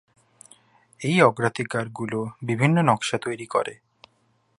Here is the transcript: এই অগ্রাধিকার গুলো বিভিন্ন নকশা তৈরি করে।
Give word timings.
এই 1.01 1.17
অগ্রাধিকার 1.21 1.85
গুলো 1.89 2.19
বিভিন্ন 2.41 2.77
নকশা 2.81 3.17
তৈরি 3.17 3.45
করে। 3.45 3.73